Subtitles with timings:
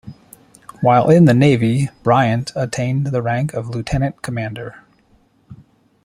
[0.81, 4.83] While in the navy, Bryant attained the rank of lieutenant commander.